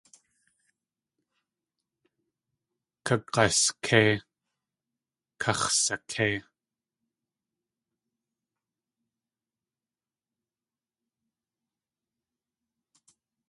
[3.05, 3.99] Kag̲aské!;
[5.41, 6.29] Kax̲saké!